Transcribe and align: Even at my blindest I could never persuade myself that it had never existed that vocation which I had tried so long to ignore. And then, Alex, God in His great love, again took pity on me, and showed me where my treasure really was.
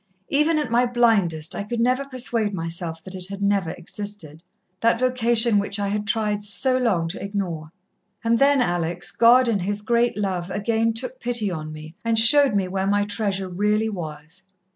Even 0.29 0.57
at 0.57 0.71
my 0.71 0.83
blindest 0.87 1.53
I 1.53 1.63
could 1.63 1.79
never 1.79 2.03
persuade 2.03 2.55
myself 2.55 3.03
that 3.03 3.13
it 3.13 3.27
had 3.29 3.39
never 3.43 3.69
existed 3.69 4.43
that 4.79 4.99
vocation 4.99 5.59
which 5.59 5.77
I 5.79 5.89
had 5.89 6.07
tried 6.07 6.43
so 6.43 6.75
long 6.79 7.07
to 7.09 7.23
ignore. 7.23 7.71
And 8.23 8.39
then, 8.39 8.63
Alex, 8.63 9.11
God 9.11 9.47
in 9.47 9.59
His 9.59 9.83
great 9.83 10.17
love, 10.17 10.49
again 10.49 10.91
took 10.93 11.19
pity 11.19 11.51
on 11.51 11.71
me, 11.71 11.93
and 12.03 12.17
showed 12.17 12.55
me 12.55 12.67
where 12.67 12.87
my 12.87 13.03
treasure 13.05 13.47
really 13.47 13.89
was. 13.89 14.41